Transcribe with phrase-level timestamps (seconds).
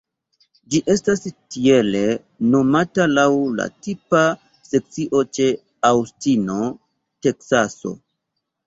[0.73, 1.21] Ĝi estas
[1.55, 2.01] tiele
[2.55, 3.27] nomata laŭ
[3.61, 4.25] la tipa
[4.73, 5.51] sekcio ĉe
[5.95, 6.61] Aŭstino,
[7.27, 7.97] Teksaso.